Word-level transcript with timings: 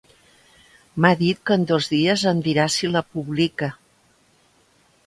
M'ha 1.05 1.11
dit 1.19 1.43
que 1.49 1.57
en 1.59 1.67
dos 1.73 1.91
dies 1.93 2.25
em 2.33 2.41
dirà 2.49 2.67
si 2.79 2.91
la 2.97 3.07
publica. 3.13 3.71